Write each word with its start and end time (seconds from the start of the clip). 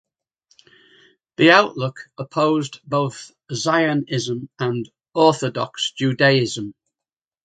The 1.37 1.51
"Outlook" 1.51 2.09
opposed 2.17 2.79
both 2.89 3.29
Zionism 3.53 4.49
and 4.59 4.89
Orthodox 5.13 5.91
Judaism. 5.91 6.73